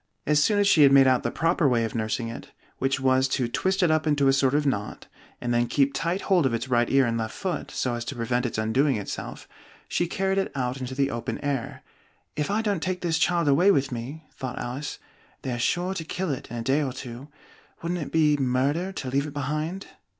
[0.25, 3.27] As soon as she had made out the proper way of nursing it, (which was
[3.27, 5.05] to twist it up into a sort of knot,
[5.39, 8.15] and then keep tight hold of its right ear and left foot, so as to
[8.15, 9.47] prevent its undoing itself),
[9.87, 11.83] she carried it out into the open air.
[12.35, 14.97] "If I don't take this child away with me," thought Alice,
[15.43, 17.27] "they're sure to kill it in a day or two:
[17.83, 19.85] wouldn't it be murder to leave it behind?"